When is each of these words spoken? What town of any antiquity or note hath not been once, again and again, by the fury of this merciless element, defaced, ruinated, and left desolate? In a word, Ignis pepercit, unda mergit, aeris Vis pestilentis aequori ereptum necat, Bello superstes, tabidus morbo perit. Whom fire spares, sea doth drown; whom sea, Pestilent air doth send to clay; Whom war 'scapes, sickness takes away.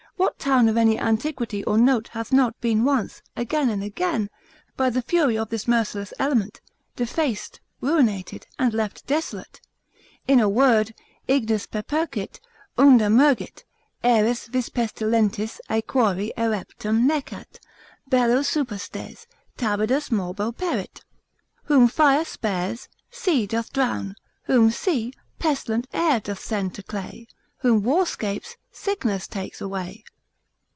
What 0.17 0.37
town 0.37 0.69
of 0.69 0.77
any 0.77 0.99
antiquity 0.99 1.63
or 1.63 1.79
note 1.79 2.09
hath 2.09 2.31
not 2.31 2.59
been 2.61 2.83
once, 2.83 3.23
again 3.35 3.69
and 3.69 3.81
again, 3.83 4.29
by 4.77 4.91
the 4.91 5.01
fury 5.01 5.35
of 5.35 5.49
this 5.49 5.67
merciless 5.67 6.13
element, 6.19 6.61
defaced, 6.95 7.59
ruinated, 7.79 8.45
and 8.59 8.71
left 8.71 9.07
desolate? 9.07 9.61
In 10.27 10.39
a 10.39 10.49
word, 10.49 10.93
Ignis 11.27 11.65
pepercit, 11.67 12.39
unda 12.77 13.05
mergit, 13.09 13.63
aeris 14.03 14.47
Vis 14.47 14.69
pestilentis 14.69 15.59
aequori 15.71 16.31
ereptum 16.35 17.07
necat, 17.07 17.57
Bello 18.07 18.41
superstes, 18.41 19.25
tabidus 19.57 20.11
morbo 20.11 20.51
perit. 20.51 21.03
Whom 21.63 21.87
fire 21.87 22.25
spares, 22.25 22.89
sea 23.09 23.47
doth 23.47 23.73
drown; 23.73 24.15
whom 24.43 24.69
sea, 24.69 25.13
Pestilent 25.39 25.87
air 25.93 26.19
doth 26.19 26.39
send 26.39 26.75
to 26.75 26.83
clay; 26.83 27.27
Whom 27.59 27.83
war 27.83 28.05
'scapes, 28.05 28.57
sickness 28.71 29.27
takes 29.27 29.61
away. 29.61 30.03